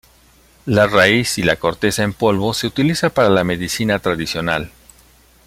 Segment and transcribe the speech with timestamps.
[0.65, 4.71] La raíz y la corteza en polvo se utiliza para la medicina tradicional.